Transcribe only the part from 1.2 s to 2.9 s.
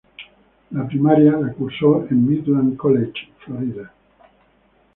la cursó en Midland